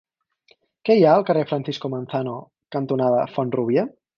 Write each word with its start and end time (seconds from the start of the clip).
Què 0.89 0.95
hi 0.99 1.03
ha 1.05 1.11
al 1.17 1.27
carrer 1.27 1.45
Francisco 1.51 1.93
Manzano 1.97 2.35
cantonada 2.77 3.25
Font-rúbia? 3.37 3.89